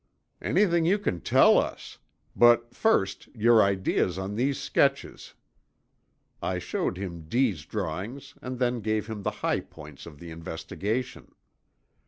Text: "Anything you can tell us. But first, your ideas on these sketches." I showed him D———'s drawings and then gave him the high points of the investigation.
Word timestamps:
"Anything 0.41 0.83
you 0.83 0.97
can 0.97 1.21
tell 1.21 1.59
us. 1.59 1.99
But 2.35 2.73
first, 2.73 3.27
your 3.35 3.61
ideas 3.61 4.17
on 4.17 4.33
these 4.33 4.59
sketches." 4.59 5.35
I 6.41 6.57
showed 6.57 6.97
him 6.97 7.27
D———'s 7.29 7.67
drawings 7.67 8.33
and 8.41 8.57
then 8.57 8.81
gave 8.81 9.05
him 9.05 9.21
the 9.21 9.29
high 9.45 9.59
points 9.59 10.07
of 10.07 10.17
the 10.17 10.31
investigation. 10.31 11.35